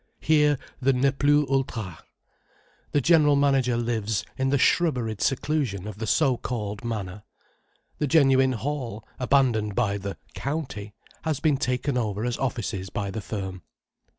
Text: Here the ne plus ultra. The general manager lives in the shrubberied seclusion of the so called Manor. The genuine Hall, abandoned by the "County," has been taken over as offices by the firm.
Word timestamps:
Here 0.19 0.57
the 0.81 0.93
ne 0.93 1.11
plus 1.11 1.45
ultra. 1.47 1.99
The 2.91 3.01
general 3.01 3.35
manager 3.35 3.77
lives 3.77 4.25
in 4.35 4.49
the 4.49 4.57
shrubberied 4.57 5.21
seclusion 5.21 5.87
of 5.87 5.99
the 5.99 6.07
so 6.07 6.37
called 6.37 6.83
Manor. 6.83 7.21
The 7.99 8.07
genuine 8.07 8.53
Hall, 8.53 9.07
abandoned 9.19 9.75
by 9.75 9.99
the 9.99 10.17
"County," 10.33 10.95
has 11.21 11.39
been 11.39 11.57
taken 11.57 11.99
over 11.99 12.25
as 12.25 12.39
offices 12.39 12.89
by 12.89 13.11
the 13.11 13.21
firm. 13.21 13.61